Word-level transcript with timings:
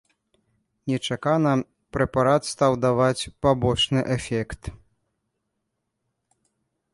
Нечакана 0.91 1.51
прэпарат 1.97 2.43
стаў 2.53 2.71
даваць 2.87 3.29
пабочны 3.47 3.99
эфект. 4.17 4.71